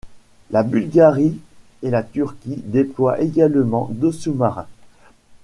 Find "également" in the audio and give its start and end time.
3.19-3.87